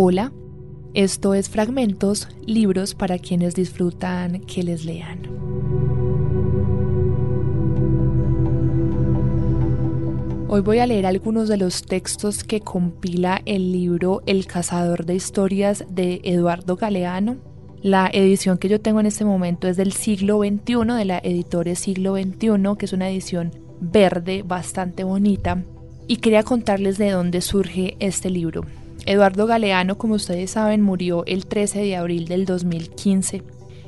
[0.00, 0.32] Hola,
[0.94, 5.22] esto es Fragmentos, libros para quienes disfrutan que les lean.
[10.46, 15.16] Hoy voy a leer algunos de los textos que compila el libro El cazador de
[15.16, 17.38] historias de Eduardo Galeano.
[17.82, 21.80] La edición que yo tengo en este momento es del siglo XXI, de la Editores
[21.80, 25.64] Siglo XXI, que es una edición verde bastante bonita.
[26.06, 28.62] Y quería contarles de dónde surge este libro.
[29.08, 33.42] Eduardo Galeano, como ustedes saben, murió el 13 de abril del 2015.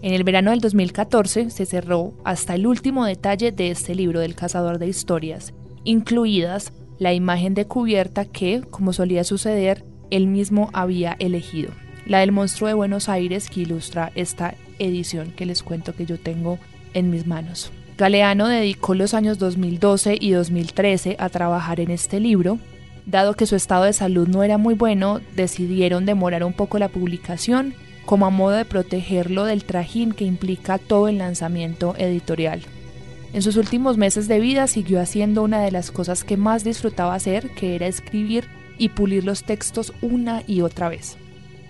[0.00, 4.34] En el verano del 2014 se cerró hasta el último detalle de este libro del
[4.34, 5.52] cazador de historias,
[5.84, 11.72] incluidas la imagen de cubierta que, como solía suceder, él mismo había elegido,
[12.06, 16.18] la del monstruo de Buenos Aires que ilustra esta edición que les cuento que yo
[16.18, 16.58] tengo
[16.94, 17.70] en mis manos.
[17.98, 22.58] Galeano dedicó los años 2012 y 2013 a trabajar en este libro,
[23.06, 26.88] Dado que su estado de salud no era muy bueno, decidieron demorar un poco la
[26.88, 32.62] publicación como a modo de protegerlo del trajín que implica todo el lanzamiento editorial.
[33.32, 37.14] En sus últimos meses de vida siguió haciendo una de las cosas que más disfrutaba
[37.14, 38.44] hacer, que era escribir
[38.78, 41.16] y pulir los textos una y otra vez.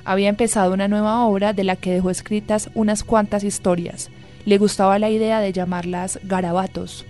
[0.04, 4.10] Había empezado una nueva obra de la que dejó escritas unas cuantas historias.
[4.44, 7.06] Le gustaba la idea de llamarlas garabatos,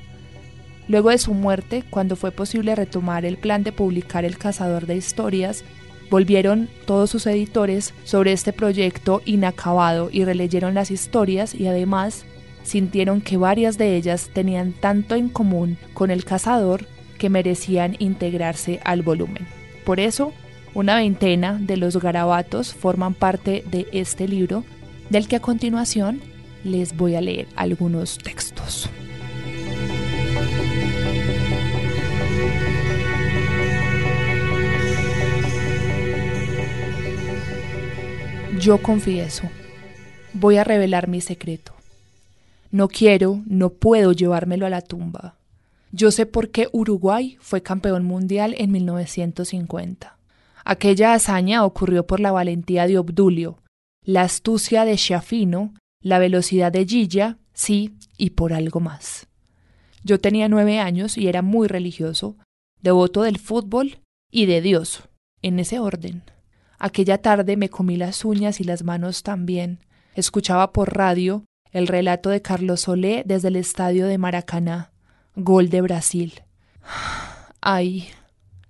[0.92, 4.94] Luego de su muerte, cuando fue posible retomar el plan de publicar El Cazador de
[4.94, 5.64] Historias,
[6.10, 12.26] volvieron todos sus editores sobre este proyecto inacabado y releyeron las historias y además
[12.62, 16.84] sintieron que varias de ellas tenían tanto en común con El Cazador
[17.16, 19.46] que merecían integrarse al volumen.
[19.86, 20.34] Por eso,
[20.74, 24.62] una veintena de los garabatos forman parte de este libro,
[25.08, 26.20] del que a continuación
[26.64, 28.90] les voy a leer algunos textos.
[38.62, 39.50] Yo confieso,
[40.34, 41.72] voy a revelar mi secreto.
[42.70, 45.34] No quiero, no puedo llevármelo a la tumba.
[45.90, 50.16] Yo sé por qué Uruguay fue campeón mundial en 1950.
[50.64, 53.58] Aquella hazaña ocurrió por la valentía de Obdulio,
[54.04, 59.26] la astucia de Schiaffino, la velocidad de Gilla, sí, y por algo más.
[60.04, 62.36] Yo tenía nueve años y era muy religioso,
[62.80, 63.98] devoto del fútbol
[64.30, 65.02] y de Dios,
[65.42, 66.22] en ese orden.
[66.84, 69.78] Aquella tarde me comí las uñas y las manos también.
[70.16, 74.90] Escuchaba por radio el relato de Carlos Solé desde el estadio de Maracaná.
[75.36, 76.42] Gol de Brasil.
[77.60, 78.08] Ay.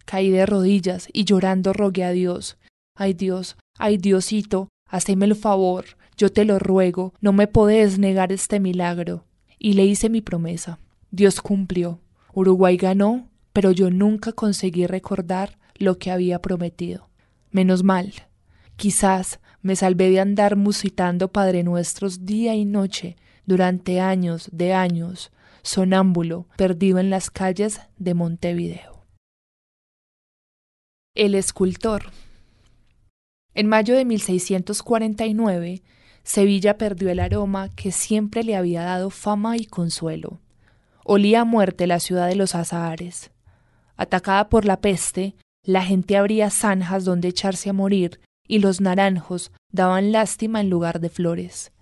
[0.04, 2.58] Caí de rodillas y llorando rogué a Dios.
[2.94, 5.86] Ay Dios, ay Diosito, haceme el favor,
[6.18, 9.24] yo te lo ruego, no me podés negar este milagro.
[9.58, 10.78] Y le hice mi promesa.
[11.10, 11.98] Dios cumplió.
[12.34, 17.08] Uruguay ganó, pero yo nunca conseguí recordar lo que había prometido.
[17.52, 18.12] Menos mal.
[18.76, 25.30] Quizás me salvé de andar musitando Padre Nuestros día y noche durante años de años,
[25.62, 29.04] sonámbulo, perdido en las calles de Montevideo.
[31.14, 32.04] El escultor.
[33.54, 35.82] En mayo de 1649,
[36.22, 40.40] Sevilla perdió el aroma que siempre le había dado fama y consuelo.
[41.04, 43.30] Olía a muerte la ciudad de los azahares.
[43.96, 45.34] Atacada por la peste,
[45.64, 51.00] la gente abría zanjas donde echarse a morir y los naranjos daban lástima en lugar
[51.00, 51.72] de flores.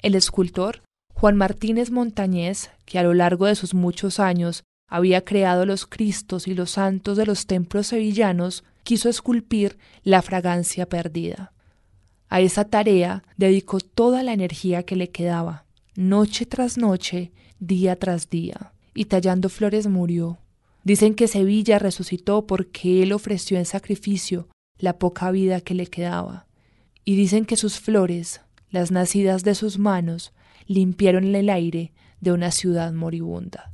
[0.00, 0.82] El escultor
[1.14, 6.48] Juan Martínez Montañés, que a lo largo de sus muchos años había creado los Cristos
[6.48, 11.52] y los santos de los templos sevillanos, quiso esculpir la fragancia perdida.
[12.28, 15.64] A esa tarea dedicó toda la energía que le quedaba,
[15.94, 17.30] noche tras noche,
[17.60, 20.38] día tras día, y tallando flores murió,
[20.84, 24.48] Dicen que Sevilla resucitó porque él ofreció en sacrificio
[24.78, 26.46] la poca vida que le quedaba.
[27.04, 30.32] Y dicen que sus flores, las nacidas de sus manos,
[30.66, 33.72] limpiaron el aire de una ciudad moribunda.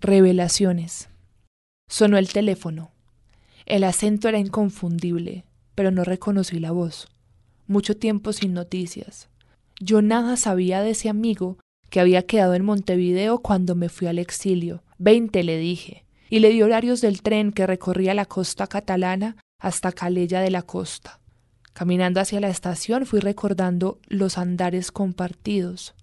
[0.00, 1.08] Revelaciones.
[1.88, 2.90] Sonó el teléfono.
[3.66, 5.44] El acento era inconfundible,
[5.74, 7.08] pero no reconocí la voz.
[7.66, 9.28] Mucho tiempo sin noticias.
[9.80, 11.58] Yo nada sabía de ese amigo
[11.90, 16.50] que había quedado en Montevideo cuando me fui al exilio, Veinte le dije, y le
[16.50, 21.18] di horarios del tren que recorría la costa catalana hasta Calella de la Costa.
[21.72, 25.96] Caminando hacia la estación fui recordando los andares compartidos.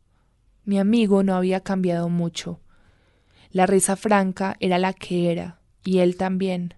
[0.66, 2.60] Mi amigo no había cambiado mucho.
[3.52, 6.74] La risa franca era la que era, y él también.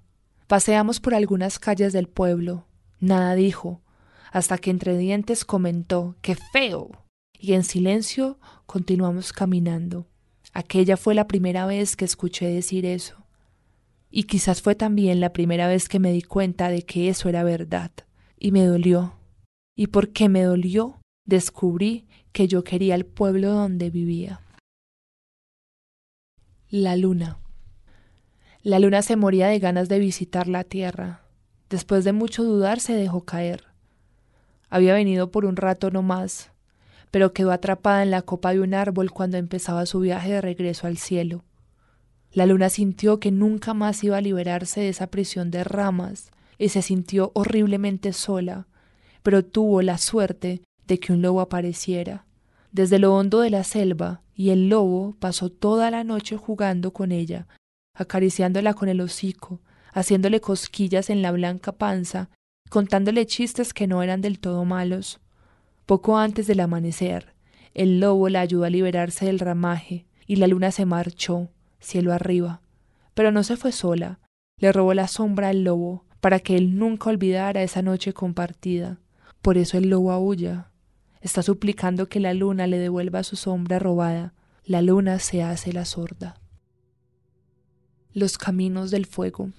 [0.45, 2.67] Paseamos por algunas calles del pueblo.
[2.99, 3.81] Nada dijo,
[4.31, 6.91] hasta que entre dientes comentó ¡Qué feo!
[7.39, 10.10] y en silencio continuamos caminando.
[10.53, 13.25] Aquella fue la primera vez que escuché decir eso.
[14.09, 17.43] Y quizás fue también la primera vez que me di cuenta de que eso era
[17.43, 17.91] verdad.
[18.37, 19.13] Y me dolió.
[19.75, 24.41] Y porque me dolió, descubrí que yo quería el pueblo donde vivía.
[26.69, 27.39] La luna.
[28.63, 31.21] La luna se moría de ganas de visitar la tierra.
[31.69, 33.63] Después de mucho dudar se dejó caer.
[34.69, 36.51] Había venido por un rato no más,
[37.11, 40.87] pero quedó atrapada en la copa de un árbol cuando empezaba su viaje de regreso
[40.87, 41.43] al cielo.
[42.31, 46.69] La luna sintió que nunca más iba a liberarse de esa prisión de ramas y
[46.69, 48.67] se sintió horriblemente sola,
[49.21, 52.25] pero tuvo la suerte de que un lobo apareciera.
[52.71, 57.11] Desde lo hondo de la selva, y el lobo pasó toda la noche jugando con
[57.11, 57.47] ella,
[57.93, 59.59] acariciándola con el hocico,
[59.93, 62.29] haciéndole cosquillas en la blanca panza,
[62.69, 65.19] contándole chistes que no eran del todo malos.
[65.85, 67.33] Poco antes del amanecer,
[67.73, 71.49] el lobo la ayudó a liberarse del ramaje, y la luna se marchó,
[71.79, 72.61] cielo arriba.
[73.13, 74.19] Pero no se fue sola,
[74.57, 78.99] le robó la sombra al lobo, para que él nunca olvidara esa noche compartida.
[79.41, 80.71] Por eso el lobo aúlla.
[81.19, 84.33] Está suplicando que la luna le devuelva su sombra robada.
[84.63, 86.39] La luna se hace la sorda.
[88.13, 89.49] Los caminos del fuego.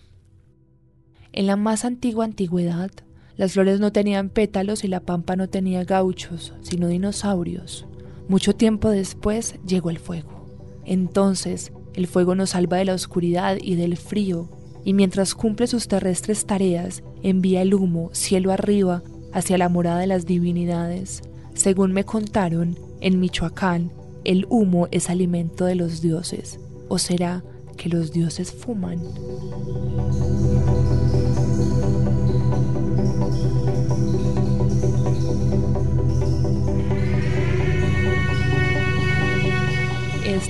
[1.32, 2.90] En la más antigua antigüedad,
[3.36, 7.86] las flores no tenían pétalos y la pampa no tenía gauchos, sino dinosaurios.
[8.28, 10.46] Mucho tiempo después llegó el fuego.
[10.84, 14.48] Entonces el fuego nos salva de la oscuridad y del frío,
[14.84, 19.02] y mientras cumple sus terrestres tareas, envía el humo cielo arriba
[19.32, 21.22] hacia la morada de las divinidades.
[21.54, 23.92] Según me contaron, en Michoacán,
[24.24, 26.58] el humo es alimento de los dioses,
[26.88, 27.44] o será
[27.76, 29.00] que los dioses fuman.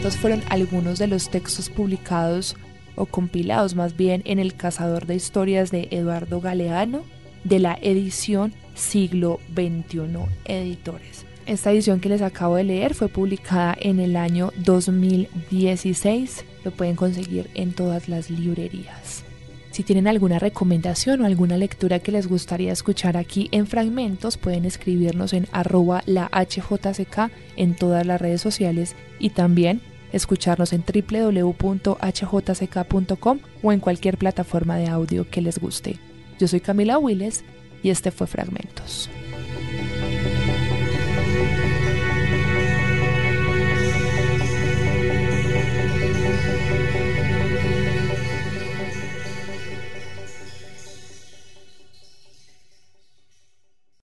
[0.03, 2.57] Estos fueron algunos de los textos publicados
[2.97, 7.05] o compilados más bien en El Cazador de Historias de Eduardo Galeano
[7.45, 10.01] de la edición Siglo XXI
[10.45, 11.25] Editores.
[11.47, 16.47] Esta edición que les acabo de leer fue publicada en el año 2016.
[16.65, 19.23] Lo pueden conseguir en todas las librerías.
[19.71, 24.65] Si tienen alguna recomendación o alguna lectura que les gustaría escuchar aquí en fragmentos, pueden
[24.65, 29.81] escribirnos en arroba la HJCK en todas las redes sociales y también
[30.13, 31.71] escucharnos en www.hjck.com
[33.63, 35.99] o en cualquier plataforma de audio que les guste.
[36.39, 37.45] Yo soy Camila Willes
[37.83, 39.11] y este fue Fragmentos.